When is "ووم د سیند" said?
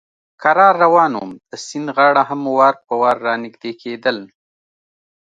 1.15-1.87